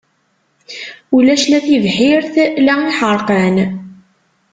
Ulac 1.15 1.43
la 1.49 1.59
tibḥirt 1.65 2.33
la 2.65 2.73
iḥerqan. 2.91 3.55